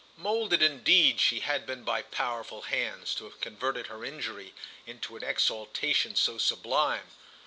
[0.17, 4.55] Moulded indeed she had been by powerful hands, to have converted her injury
[4.87, 7.11] into an exaltation so sublime.